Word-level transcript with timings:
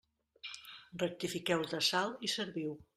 Rectifiqueu 1.03 1.69
de 1.75 1.85
sal 1.91 2.19
i 2.31 2.35
serviu. 2.39 2.79